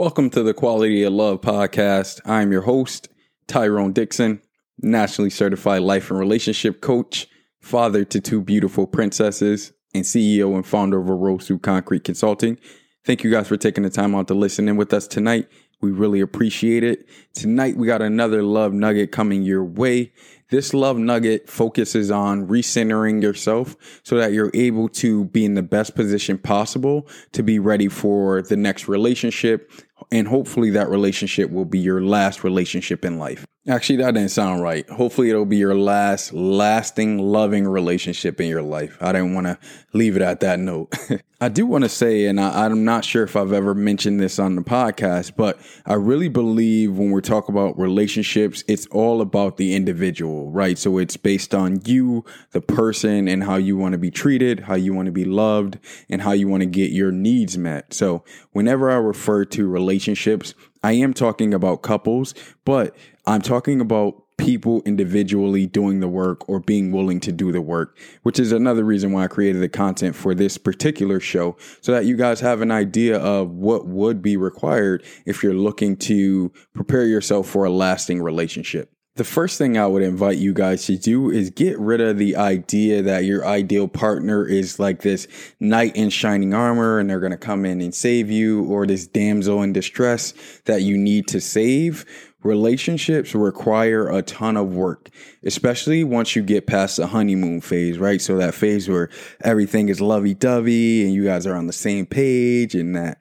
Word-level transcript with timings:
Welcome 0.00 0.30
to 0.30 0.42
the 0.42 0.54
Quality 0.54 1.02
of 1.02 1.12
Love 1.12 1.42
podcast. 1.42 2.22
I'm 2.24 2.50
your 2.52 2.62
host, 2.62 3.10
Tyrone 3.46 3.92
Dixon, 3.92 4.40
nationally 4.78 5.28
certified 5.28 5.82
life 5.82 6.10
and 6.10 6.18
relationship 6.18 6.80
coach, 6.80 7.28
father 7.60 8.02
to 8.06 8.18
two 8.18 8.40
beautiful 8.40 8.86
princesses, 8.86 9.74
and 9.94 10.04
CEO 10.04 10.54
and 10.54 10.66
founder 10.66 10.98
of 10.98 11.08
Arosu 11.08 11.60
Concrete 11.60 12.04
Consulting. 12.04 12.56
Thank 13.04 13.24
you 13.24 13.30
guys 13.30 13.46
for 13.46 13.58
taking 13.58 13.84
the 13.84 13.90
time 13.90 14.14
out 14.14 14.28
to 14.28 14.34
listen 14.34 14.70
in 14.70 14.78
with 14.78 14.94
us 14.94 15.06
tonight. 15.06 15.48
We 15.82 15.90
really 15.90 16.20
appreciate 16.20 16.84
it. 16.84 17.08
Tonight, 17.32 17.76
we 17.76 17.86
got 17.86 18.02
another 18.02 18.42
love 18.42 18.72
nugget 18.74 19.12
coming 19.12 19.42
your 19.42 19.64
way. 19.64 20.12
This 20.50 20.74
love 20.74 20.98
nugget 20.98 21.48
focuses 21.48 22.10
on 22.10 22.46
recentering 22.48 23.22
yourself 23.22 23.76
so 24.02 24.16
that 24.16 24.32
you're 24.32 24.50
able 24.52 24.88
to 24.88 25.24
be 25.26 25.44
in 25.44 25.54
the 25.54 25.62
best 25.62 25.94
position 25.94 26.36
possible 26.36 27.08
to 27.32 27.42
be 27.42 27.58
ready 27.58 27.88
for 27.88 28.42
the 28.42 28.56
next 28.56 28.88
relationship. 28.88 29.72
And 30.12 30.26
hopefully, 30.26 30.70
that 30.70 30.88
relationship 30.88 31.50
will 31.50 31.64
be 31.64 31.78
your 31.78 32.00
last 32.02 32.42
relationship 32.42 33.04
in 33.04 33.18
life. 33.18 33.46
Actually, 33.68 33.96
that 33.96 34.14
didn't 34.14 34.30
sound 34.30 34.62
right. 34.62 34.88
Hopefully, 34.88 35.28
it'll 35.28 35.44
be 35.44 35.58
your 35.58 35.74
last 35.74 36.32
lasting, 36.32 37.18
loving 37.18 37.68
relationship 37.68 38.40
in 38.40 38.48
your 38.48 38.62
life. 38.62 38.96
I 39.02 39.12
didn't 39.12 39.34
want 39.34 39.48
to 39.48 39.58
leave 39.92 40.16
it 40.16 40.22
at 40.22 40.40
that 40.40 40.58
note. 40.58 40.94
I 41.42 41.50
do 41.50 41.66
want 41.66 41.84
to 41.84 41.90
say, 41.90 42.24
and 42.24 42.40
I, 42.40 42.66
am 42.66 42.84
not 42.84 43.04
sure 43.04 43.22
if 43.22 43.36
I've 43.36 43.52
ever 43.52 43.74
mentioned 43.74 44.18
this 44.18 44.38
on 44.38 44.56
the 44.56 44.62
podcast, 44.62 45.36
but 45.36 45.58
I 45.84 45.94
really 45.94 46.28
believe 46.28 46.96
when 46.96 47.10
we're 47.10 47.20
talking 47.20 47.54
about 47.54 47.78
relationships, 47.78 48.64
it's 48.66 48.86
all 48.86 49.20
about 49.20 49.58
the 49.58 49.74
individual, 49.74 50.50
right? 50.50 50.78
So 50.78 50.96
it's 50.96 51.18
based 51.18 51.54
on 51.54 51.80
you, 51.84 52.24
the 52.52 52.62
person, 52.62 53.28
and 53.28 53.44
how 53.44 53.56
you 53.56 53.76
want 53.76 53.92
to 53.92 53.98
be 53.98 54.10
treated, 54.10 54.60
how 54.60 54.74
you 54.74 54.94
want 54.94 55.06
to 55.06 55.12
be 55.12 55.24
loved, 55.26 55.78
and 56.08 56.22
how 56.22 56.32
you 56.32 56.48
want 56.48 56.62
to 56.62 56.66
get 56.66 56.92
your 56.92 57.12
needs 57.12 57.58
met. 57.58 57.92
So 57.92 58.24
whenever 58.52 58.90
I 58.90 58.96
refer 58.96 59.44
to 59.46 59.66
relationships, 59.66 60.54
I 60.82 60.92
am 60.92 61.12
talking 61.12 61.52
about 61.52 61.82
couples, 61.82 62.34
but 62.64 62.96
I'm 63.26 63.42
talking 63.42 63.80
about 63.80 64.22
people 64.38 64.82
individually 64.86 65.66
doing 65.66 66.00
the 66.00 66.08
work 66.08 66.48
or 66.48 66.60
being 66.60 66.92
willing 66.92 67.20
to 67.20 67.32
do 67.32 67.52
the 67.52 67.60
work, 67.60 67.98
which 68.22 68.40
is 68.40 68.52
another 68.52 68.84
reason 68.84 69.12
why 69.12 69.24
I 69.24 69.28
created 69.28 69.60
the 69.60 69.68
content 69.68 70.16
for 70.16 70.34
this 70.34 70.56
particular 70.56 71.20
show 71.20 71.56
so 71.82 71.92
that 71.92 72.06
you 72.06 72.16
guys 72.16 72.40
have 72.40 72.62
an 72.62 72.70
idea 72.70 73.18
of 73.18 73.50
what 73.50 73.86
would 73.86 74.22
be 74.22 74.36
required 74.36 75.04
if 75.26 75.42
you're 75.42 75.52
looking 75.52 75.96
to 75.98 76.50
prepare 76.74 77.04
yourself 77.04 77.48
for 77.48 77.64
a 77.64 77.70
lasting 77.70 78.22
relationship. 78.22 78.90
The 79.16 79.24
first 79.24 79.58
thing 79.58 79.76
I 79.76 79.86
would 79.86 80.02
invite 80.02 80.38
you 80.38 80.54
guys 80.54 80.86
to 80.86 80.96
do 80.96 81.30
is 81.30 81.50
get 81.50 81.78
rid 81.78 82.00
of 82.00 82.16
the 82.16 82.36
idea 82.36 83.02
that 83.02 83.24
your 83.24 83.44
ideal 83.44 83.88
partner 83.88 84.46
is 84.46 84.78
like 84.78 85.02
this 85.02 85.26
knight 85.58 85.96
in 85.96 86.10
shining 86.10 86.54
armor 86.54 86.98
and 86.98 87.10
they're 87.10 87.20
going 87.20 87.32
to 87.32 87.36
come 87.36 87.66
in 87.66 87.80
and 87.80 87.94
save 87.94 88.30
you 88.30 88.64
or 88.64 88.86
this 88.86 89.06
damsel 89.08 89.62
in 89.62 89.72
distress 89.72 90.32
that 90.64 90.82
you 90.82 90.96
need 90.96 91.26
to 91.28 91.40
save 91.40 92.06
relationships 92.42 93.34
require 93.34 94.08
a 94.08 94.22
ton 94.22 94.56
of 94.56 94.74
work, 94.74 95.10
especially 95.44 96.04
once 96.04 96.34
you 96.34 96.42
get 96.42 96.66
past 96.66 96.96
the 96.96 97.08
honeymoon 97.08 97.60
phase, 97.60 97.98
right? 97.98 98.20
So 98.20 98.38
that 98.38 98.54
phase 98.54 98.88
where 98.88 99.10
everything 99.42 99.88
is 99.88 100.00
lovey 100.00 100.34
dovey 100.34 101.04
and 101.04 101.12
you 101.12 101.24
guys 101.24 101.46
are 101.46 101.56
on 101.56 101.66
the 101.66 101.72
same 101.72 102.06
page 102.06 102.74
and 102.74 102.94
that 102.96 103.20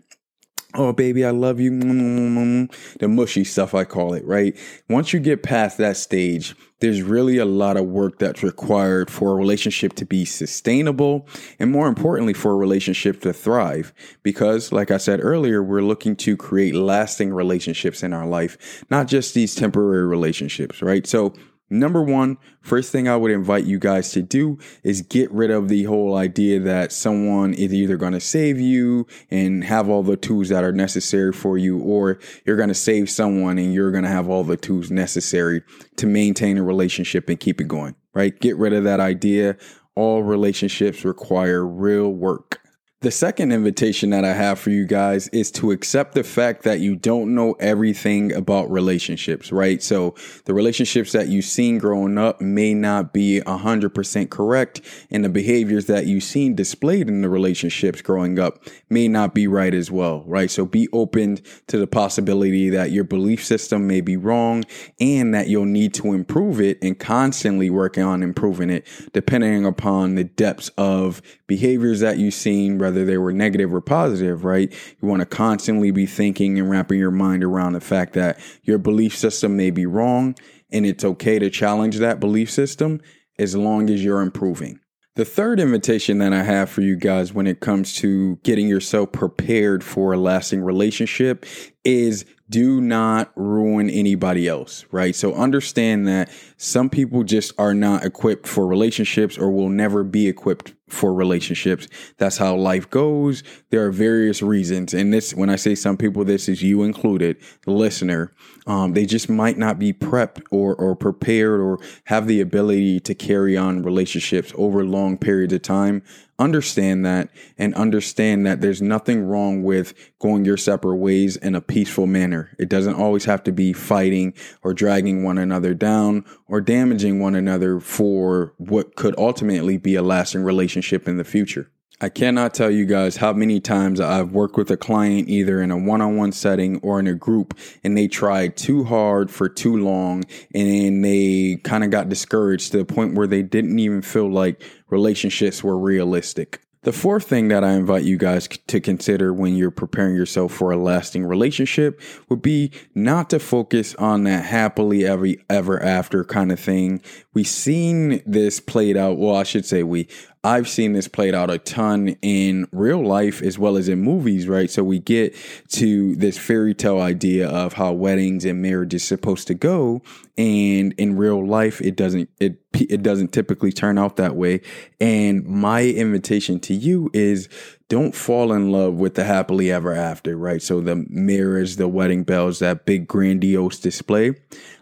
Oh, 0.75 0.94
baby, 0.94 1.25
I 1.25 1.31
love 1.31 1.59
you. 1.59 1.72
Mm, 1.72 1.84
mm, 1.84 2.69
mm, 2.69 2.97
the 3.00 3.07
mushy 3.07 3.44
stuff, 3.44 3.74
I 3.74 3.85
call 3.85 4.13
it, 4.13 4.24
right? 4.24 4.56
Once 4.88 5.13
you 5.13 5.19
get 5.19 5.41
past 5.41 5.80
that 5.80 5.97
stage, 5.97 6.56
there's 6.80 7.02
really 7.02 7.40
a 7.40 7.46
lot 7.46 7.75
of 7.75 7.85
work 7.85 8.19
that's 8.19 8.44
required 8.44 9.09
for 9.09 9.31
a 9.31 9.35
relationship 9.35 9.94
to 9.94 10.06
be 10.06 10.25
sustainable 10.25 11.28
and 11.57 11.72
more 11.72 11.88
importantly, 11.88 12.34
for 12.34 12.52
a 12.52 12.56
relationship 12.56 13.19
to 13.22 13.34
thrive. 13.34 13.91
Because, 14.22 14.72
like 14.72 14.91
I 14.91 14.97
said 14.97 15.22
earlier, 15.24 15.63
we're 15.63 15.81
looking 15.81 16.16
to 16.18 16.38
create 16.38 16.75
lasting 16.75 17.34
relationships 17.34 18.03
in 18.03 18.13
our 18.13 18.28
life, 18.28 18.84
not 18.91 19.07
just 19.07 19.34
these 19.34 19.56
temporary 19.56 20.06
relationships, 20.06 20.84
right? 20.84 21.07
So 21.07 21.34
Number 21.69 22.02
one, 22.02 22.38
first 22.62 22.91
thing 22.91 23.07
I 23.07 23.16
would 23.16 23.31
invite 23.31 23.66
you 23.66 23.78
guys 23.78 24.12
to 24.13 24.24
do 24.24 24.57
is 24.84 25.03
get 25.03 25.31
rid 25.31 25.52
of 25.52 25.69
the 25.69 25.84
whole 25.84 26.16
idea 26.16 26.59
that 26.62 26.91
someone 26.91 27.53
is 27.53 27.74
either 27.74 27.96
going 27.96 28.13
to 28.13 28.19
save 28.19 28.59
you 28.59 29.06
and 29.30 29.63
have 29.63 29.88
all 29.88 30.02
the 30.02 30.18
tools 30.18 30.50
that 30.50 30.63
are 30.63 30.72
necessary 30.72 31.31
for 31.31 31.57
you, 31.57 31.80
or 31.80 32.19
you're 32.46 32.57
going 32.57 32.69
to 32.69 32.75
save 32.75 33.09
someone 33.09 33.59
and 33.59 33.74
you're 33.74 33.91
going 33.91 34.03
to 34.03 34.09
have 34.09 34.30
all 34.30 34.44
the 34.44 34.57
tools 34.57 34.90
necessary 34.90 35.62
to 35.97 36.07
maintain 36.07 36.57
a 36.57 36.63
relationship 36.63 37.30
and 37.30 37.40
keep 37.40 37.62
it 37.62 37.68
going, 37.68 37.96
right? 38.13 38.40
Get 38.40 38.57
rid 38.57 38.74
of 38.74 38.84
that 38.86 39.00
idea. 39.00 39.56
All 39.96 40.24
relationships 40.24 41.06
require 41.06 41.66
real 41.66 42.09
work. 42.09 42.62
The 43.02 43.12
second 43.12 43.54
invitation 43.54 44.10
that 44.10 44.26
I 44.26 44.34
have 44.34 44.60
for 44.60 44.72
you 44.72 44.86
guys 44.86 45.30
is 45.30 45.52
to 45.52 45.72
accept 45.72 46.16
the 46.16 46.24
fact 46.26 46.64
that 46.64 46.82
you 46.82 46.98
don't 46.98 47.34
know 47.34 47.54
everything 47.54 48.34
about 48.34 48.70
relationships, 48.70 49.54
right? 49.54 49.82
So 49.82 50.16
the 50.44 50.54
relationships 50.54 51.14
that 51.14 51.30
you've 51.30 51.46
seen 51.46 51.78
growing 51.78 52.18
up 52.18 52.42
may 52.42 52.74
not 52.74 53.14
be 53.14 53.40
100% 53.40 54.30
correct, 54.30 54.82
and 55.10 55.24
the 55.24 55.30
behaviors 55.30 55.86
that 55.86 56.08
you've 56.08 56.26
seen 56.26 56.56
displayed 56.56 57.08
in 57.08 57.22
the 57.22 57.30
relationships 57.30 58.02
growing 58.02 58.38
up 58.38 58.66
may 58.90 59.08
not 59.08 59.34
be 59.34 59.48
right 59.48 59.74
as 59.74 59.90
well, 59.90 60.26
right? 60.26 60.52
So 60.52 60.66
be 60.66 60.90
open 60.92 61.40
to 61.68 61.78
the 61.78 61.88
possibility 61.88 62.70
that 62.70 62.92
your 62.92 63.06
belief 63.06 63.46
system 63.46 63.88
may 63.88 64.02
be 64.02 64.18
wrong 64.18 64.66
and 65.00 65.34
that 65.34 65.48
you'll 65.48 65.64
need 65.64 65.94
to 65.94 66.12
improve 66.12 66.60
it 66.60 66.78
and 66.81 67.00
constantly 67.00 67.70
working 67.70 68.04
on 68.04 68.22
improving 68.22 68.70
it, 68.70 68.86
depending 69.14 69.66
upon 69.66 70.16
the 70.16 70.26
depths 70.26 70.68
of 70.78 71.22
behaviors 71.48 72.02
that 72.02 72.18
you've 72.18 72.34
seen 72.34 72.78
whether 72.89 73.05
they 73.05 73.19
were 73.19 73.31
negative 73.31 73.72
or 73.72 73.81
positive, 73.81 74.44
right? 74.44 74.72
You 75.00 75.07
want 75.07 75.19
to 75.19 75.27
constantly 75.27 75.91
be 75.91 76.07
thinking 76.07 76.57
and 76.57 76.72
wrapping 76.72 76.97
your 76.97 77.11
mind 77.11 77.44
around 77.44 77.73
the 77.73 77.81
fact 77.81 78.13
that 78.13 78.39
your 78.63 78.79
belief 78.79 79.16
system 79.16 79.55
may 79.55 79.69
be 79.69 79.85
wrong 79.85 80.35
and 80.72 80.88
it's 80.88 81.05
okay 81.05 81.38
to 81.38 81.51
challenge 81.51 81.97
that 81.97 82.19
belief 82.19 82.50
system 82.50 83.00
as 83.38 83.55
long 83.55 83.91
as 83.91 84.03
you're 84.03 84.22
improving. 84.22 84.79
The 85.16 85.25
third 85.25 85.59
invitation 85.59 86.17
that 86.17 86.33
I 86.33 86.41
have 86.41 86.67
for 86.67 86.81
you 86.81 86.95
guys 86.95 87.31
when 87.31 87.45
it 87.45 87.59
comes 87.59 87.94
to 87.97 88.38
getting 88.38 88.67
yourself 88.67 89.11
prepared 89.11 89.83
for 89.83 90.13
a 90.13 90.17
lasting 90.17 90.61
relationship 90.61 91.45
is 91.83 92.25
do 92.50 92.81
not 92.81 93.31
ruin 93.35 93.89
anybody 93.89 94.47
else, 94.47 94.85
right? 94.91 95.16
So 95.16 95.35
understand 95.35 96.07
that 96.07 96.31
some 96.57 96.89
people 96.89 97.23
just 97.23 97.53
are 97.59 97.75
not 97.75 98.03
equipped 98.03 98.47
for 98.47 98.66
relationships 98.66 99.38
or 99.38 99.51
will 99.51 99.69
never 99.69 100.03
be 100.03 100.27
equipped 100.27 100.73
for 100.89 101.13
relationships. 101.13 101.88
That's 102.17 102.38
how 102.38 102.55
life 102.55 102.89
goes. 102.89 103.44
There 103.69 103.85
are 103.85 103.91
various 103.91 104.41
reasons. 104.41 104.94
And 104.94 105.13
this, 105.13 105.33
when 105.33 105.50
I 105.50 105.55
say 105.55 105.75
some 105.75 105.97
people, 105.97 106.25
this 106.25 106.50
is 106.50 106.61
you 106.61 106.83
included, 106.83 107.38
the 107.63 107.72
listener. 107.72 108.31
Um, 108.67 108.94
they 108.94 109.05
just 109.05 109.29
might 109.29 109.57
not 109.57 109.79
be 109.79 109.94
prepped 109.94 110.41
or, 110.51 110.75
or 110.75 110.95
prepared 110.95 111.59
or 111.59 111.79
have 112.05 112.27
the 112.27 112.41
ability 112.41 113.00
to 113.01 113.16
carry 113.16 113.57
on 113.57 113.83
relationships 113.83 114.53
over 114.55 114.83
long 114.83 115.17
periods 115.17 115.53
of 115.53 115.61
time 115.61 116.03
understand 116.39 117.06
that 117.06 117.29
and 117.57 117.75
understand 117.75 118.45
that 118.45 118.61
there's 118.61 118.81
nothing 118.81 119.25
wrong 119.25 119.62
with 119.62 119.94
going 120.19 120.45
your 120.45 120.57
separate 120.57 120.95
ways 120.95 121.35
in 121.35 121.53
a 121.53 121.62
peaceful 121.62 122.07
manner. 122.07 122.56
It 122.57 122.69
doesn't 122.69 122.95
always 122.95 123.25
have 123.25 123.44
to 123.44 123.51
be 123.51 123.74
fighting 123.74 124.33
or 124.63 124.74
dragging 124.74 125.24
one 125.24 125.38
another 125.38 125.74
down 125.74 126.25
or 126.47 126.62
damaging 126.62 127.19
one 127.19 127.35
another 127.35 127.80
for 127.80 128.53
what 128.57 128.95
could 128.95 129.15
ultimately 129.18 129.77
be 129.77 129.95
a 129.95 130.01
lasting 130.01 130.44
relationship 130.44 130.79
in 131.08 131.18
the 131.18 131.24
future. 131.24 131.70
I 132.02 132.08
cannot 132.08 132.54
tell 132.54 132.72
you 132.72 132.86
guys 132.86 133.18
how 133.18 133.34
many 133.34 133.60
times 133.60 134.00
I've 134.00 134.31
worked 134.31 134.56
with 134.56 134.72
a 134.72 134.78
client 134.78 135.28
either 135.28 135.62
in 135.62 135.70
a 135.70 135.78
one 135.78 136.00
on 136.00 136.16
one 136.16 136.31
setting 136.31 136.80
or 136.80 136.98
in 136.98 137.08
a 137.08 137.14
group 137.14 137.58
and 137.84 137.98
they 137.98 138.08
tried 138.08 138.56
too 138.56 138.86
hard 138.86 139.30
for 139.30 139.50
too 139.50 139.76
long 139.76 140.24
and 140.56 141.04
they 141.04 141.60
kind 141.66 141.84
of 141.84 141.92
got 141.92 142.08
discouraged 142.08 142.72
to 142.72 142.78
the 142.78 142.86
point 142.86 143.16
where 143.16 143.28
they 143.28 143.42
didn't 143.42 143.80
even 143.80 144.02
feel 144.02 144.31
like 144.31 144.64
relationships 144.90 145.62
were 145.62 145.78
realistic. 145.78 146.62
The 146.84 146.94
fourth 146.94 147.26
thing 147.26 147.50
that 147.50 147.62
I 147.62 147.74
invite 147.74 148.04
you 148.04 148.18
guys 148.18 148.48
to 148.48 148.80
consider 148.80 149.34
when 149.34 149.54
you're 149.56 149.70
preparing 149.70 150.16
yourself 150.16 150.54
for 150.54 150.72
a 150.72 150.78
lasting 150.78 151.26
relationship 151.26 152.00
would 152.30 152.42
be 152.42 152.72
not 152.96 153.30
to 153.31 153.40
focus 153.40 153.96
on 153.96 154.24
that 154.24 154.46
happily 154.46 155.06
ever 155.06 155.28
ever 155.50 155.84
after 155.84 156.24
kind 156.24 156.54
of 156.54 156.60
thing. 156.60 157.02
We've 157.34 157.46
seen 157.46 158.22
this 158.26 158.62
played 158.62 158.96
out. 158.96 159.18
Well, 159.18 159.36
I 159.36 159.44
should 159.44 159.66
say 159.66 159.84
we. 159.84 160.08
I've 160.42 160.70
seen 160.70 160.94
this 160.94 161.10
played 161.10 161.36
out 161.36 161.50
a 161.50 161.58
ton 161.58 162.16
in 162.22 162.66
real 162.72 163.06
life 163.06 163.42
as 163.42 163.60
well 163.60 163.76
as 163.76 163.90
in 163.90 164.00
movies, 164.00 164.48
right? 164.48 164.72
So 164.72 164.86
we 164.86 165.00
get 165.00 165.36
to 165.72 166.16
this 166.16 166.38
fairy 166.38 166.74
tale 166.74 167.02
idea 167.02 167.50
of 167.50 167.74
how 167.74 167.92
weddings 167.92 168.46
and 168.46 168.62
marriage 168.62 168.94
is 168.94 169.04
supposed 169.04 169.48
to 169.48 169.54
go, 169.54 170.02
and 170.38 170.94
in 170.94 171.18
real 171.18 171.46
life, 171.46 171.81
it 171.81 171.98
doesn't 171.98 172.30
it 172.40 172.62
it 172.74 173.04
doesn't 173.04 173.34
typically 173.34 173.74
turn 173.74 173.98
out 173.98 174.16
that 174.16 174.38
way. 174.38 174.62
And 175.02 175.46
my 175.46 175.84
invitation 175.84 176.62
to 176.69 176.75
you 176.75 177.10
is 177.13 177.50
don't 177.89 178.16
fall 178.16 178.54
in 178.54 178.71
love 178.71 178.94
with 178.94 179.16
the 179.16 179.24
happily 179.24 179.71
ever 179.71 179.92
after, 179.92 180.38
right? 180.38 180.62
So 180.62 180.80
the 180.81 181.04
mirrors, 181.10 181.77
the 181.77 181.88
wedding 181.88 182.24
bells, 182.24 182.60
that 182.60 182.86
big 182.86 183.07
grandiose 183.07 183.80
display. 183.80 184.36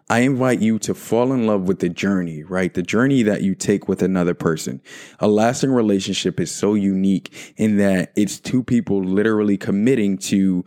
I 0.09 0.19
invite 0.19 0.59
you 0.59 0.79
to 0.79 0.93
fall 0.93 1.31
in 1.31 1.47
love 1.47 1.67
with 1.67 1.79
the 1.79 1.87
journey, 1.87 2.43
right? 2.43 2.73
The 2.73 2.83
journey 2.83 3.23
that 3.23 3.41
you 3.41 3.55
take 3.55 3.87
with 3.87 4.01
another 4.01 4.33
person. 4.33 4.81
A 5.19 5.29
lasting 5.29 5.71
relationship 5.71 6.41
is 6.41 6.51
so 6.51 6.73
unique 6.73 7.53
in 7.55 7.77
that 7.77 8.11
it's 8.17 8.37
two 8.37 8.63
people 8.63 9.01
literally 9.01 9.57
committing 9.57 10.17
to 10.17 10.65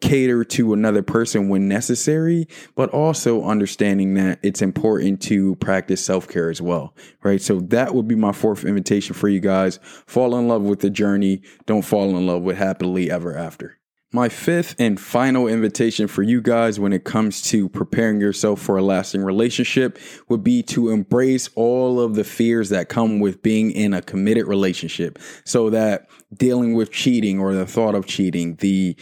cater 0.00 0.44
to 0.44 0.72
another 0.72 1.02
person 1.02 1.48
when 1.48 1.68
necessary, 1.68 2.48
but 2.74 2.90
also 2.90 3.44
understanding 3.44 4.14
that 4.14 4.40
it's 4.42 4.62
important 4.62 5.20
to 5.22 5.54
practice 5.56 6.04
self 6.04 6.28
care 6.28 6.50
as 6.50 6.60
well, 6.60 6.94
right? 7.22 7.40
So 7.40 7.60
that 7.60 7.94
would 7.94 8.08
be 8.08 8.14
my 8.14 8.32
fourth 8.32 8.64
invitation 8.64 9.14
for 9.14 9.28
you 9.28 9.40
guys. 9.40 9.78
Fall 10.06 10.36
in 10.36 10.48
love 10.48 10.62
with 10.62 10.80
the 10.80 10.90
journey. 10.90 11.42
Don't 11.66 11.82
fall 11.82 12.16
in 12.16 12.26
love 12.26 12.42
with 12.42 12.56
happily 12.56 13.10
ever 13.10 13.36
after. 13.36 13.80
My 14.12 14.28
fifth 14.28 14.74
and 14.80 14.98
final 14.98 15.46
invitation 15.46 16.08
for 16.08 16.24
you 16.24 16.40
guys 16.40 16.80
when 16.80 16.92
it 16.92 17.04
comes 17.04 17.40
to 17.42 17.68
preparing 17.68 18.20
yourself 18.20 18.60
for 18.60 18.76
a 18.76 18.82
lasting 18.82 19.22
relationship 19.22 20.00
would 20.28 20.42
be 20.42 20.64
to 20.64 20.90
embrace 20.90 21.48
all 21.54 22.00
of 22.00 22.16
the 22.16 22.24
fears 22.24 22.70
that 22.70 22.88
come 22.88 23.20
with 23.20 23.40
being 23.40 23.70
in 23.70 23.94
a 23.94 24.02
committed 24.02 24.48
relationship. 24.48 25.20
So 25.44 25.70
that 25.70 26.08
dealing 26.34 26.74
with 26.74 26.90
cheating 26.90 27.38
or 27.38 27.54
the 27.54 27.66
thought 27.66 27.94
of 27.94 28.04
cheating, 28.04 28.56
the 28.56 28.96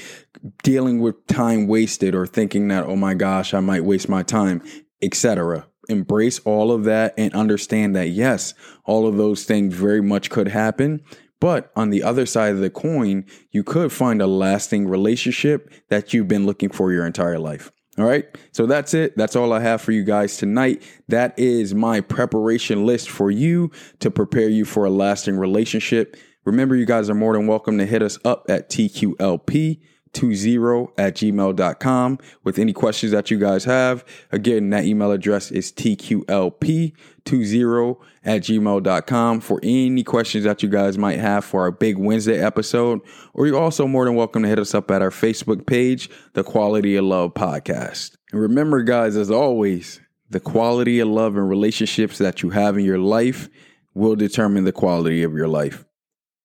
dealing 0.62 1.00
with 1.00 1.26
time 1.26 1.66
wasted 1.66 2.14
or 2.14 2.26
thinking 2.26 2.68
that, 2.68 2.84
oh 2.84 2.96
my 2.96 3.14
gosh, 3.14 3.54
I 3.54 3.60
might 3.60 3.84
waste 3.84 4.08
my 4.08 4.22
time, 4.22 4.62
etc 5.02 5.66
embrace 5.88 6.38
all 6.40 6.70
of 6.70 6.84
that 6.84 7.14
and 7.16 7.34
understand 7.34 7.96
that 7.96 8.08
yes, 8.08 8.54
all 8.84 9.06
of 9.06 9.16
those 9.16 9.44
things 9.44 9.74
very 9.74 10.02
much 10.02 10.30
could 10.30 10.48
happen, 10.48 11.02
but 11.40 11.72
on 11.76 11.90
the 11.90 12.02
other 12.02 12.26
side 12.26 12.52
of 12.52 12.60
the 12.60 12.70
coin, 12.70 13.24
you 13.50 13.62
could 13.62 13.92
find 13.92 14.20
a 14.20 14.26
lasting 14.26 14.86
relationship 14.88 15.72
that 15.88 16.12
you've 16.12 16.28
been 16.28 16.46
looking 16.46 16.70
for 16.70 16.92
your 16.92 17.06
entire 17.06 17.38
life. 17.38 17.72
All 17.96 18.04
right. 18.04 18.26
So 18.52 18.66
that's 18.66 18.94
it. 18.94 19.16
That's 19.16 19.34
all 19.34 19.52
I 19.52 19.60
have 19.60 19.80
for 19.80 19.90
you 19.90 20.04
guys 20.04 20.36
tonight. 20.36 20.82
That 21.08 21.36
is 21.36 21.74
my 21.74 22.00
preparation 22.00 22.86
list 22.86 23.10
for 23.10 23.30
you 23.30 23.72
to 23.98 24.10
prepare 24.10 24.48
you 24.48 24.64
for 24.64 24.84
a 24.84 24.90
lasting 24.90 25.36
relationship. 25.36 26.16
Remember, 26.44 26.76
you 26.76 26.86
guys 26.86 27.10
are 27.10 27.14
more 27.14 27.32
than 27.32 27.48
welcome 27.48 27.76
to 27.78 27.86
hit 27.86 28.02
us 28.02 28.16
up 28.24 28.46
at 28.48 28.70
TQLP 28.70 29.80
20 30.12 30.56
at 30.98 31.14
gmail.com 31.14 32.18
with 32.44 32.58
any 32.58 32.72
questions 32.72 33.12
that 33.12 33.30
you 33.30 33.38
guys 33.38 33.64
have. 33.64 34.04
Again, 34.32 34.70
that 34.70 34.84
email 34.84 35.10
address 35.12 35.50
is 35.50 35.72
tqlp20 35.72 37.04
at 38.24 38.42
gmail.com 38.42 39.40
for 39.40 39.60
any 39.62 40.02
questions 40.04 40.44
that 40.44 40.62
you 40.62 40.68
guys 40.68 40.98
might 40.98 41.18
have 41.18 41.44
for 41.44 41.62
our 41.62 41.70
big 41.70 41.98
Wednesday 41.98 42.38
episode. 42.42 43.00
Or 43.34 43.46
you're 43.46 43.58
also 43.58 43.86
more 43.86 44.04
than 44.04 44.14
welcome 44.14 44.42
to 44.42 44.48
hit 44.48 44.58
us 44.58 44.74
up 44.74 44.90
at 44.90 45.02
our 45.02 45.10
Facebook 45.10 45.66
page, 45.66 46.10
The 46.32 46.44
Quality 46.44 46.96
of 46.96 47.04
Love 47.04 47.34
Podcast. 47.34 48.16
And 48.32 48.40
remember, 48.40 48.82
guys, 48.82 49.16
as 49.16 49.30
always, 49.30 50.00
the 50.30 50.40
quality 50.40 51.00
of 51.00 51.08
love 51.08 51.36
and 51.36 51.48
relationships 51.48 52.18
that 52.18 52.42
you 52.42 52.50
have 52.50 52.76
in 52.76 52.84
your 52.84 52.98
life 52.98 53.48
will 53.94 54.16
determine 54.16 54.64
the 54.64 54.72
quality 54.72 55.22
of 55.22 55.34
your 55.34 55.48
life. 55.48 55.84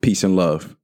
Peace 0.02 0.24
and 0.24 0.36
love. 0.36 0.76